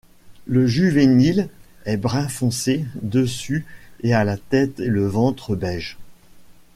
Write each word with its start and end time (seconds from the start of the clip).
Le 0.47 0.65
juvénile 0.65 1.47
est 1.85 1.95
brun 1.97 2.27
foncé 2.27 2.83
dessus 3.03 3.67
et 4.01 4.15
a 4.15 4.23
la 4.23 4.35
tête 4.35 4.79
et 4.79 4.87
le 4.87 5.05
ventre 5.05 5.55
beige. 5.55 5.95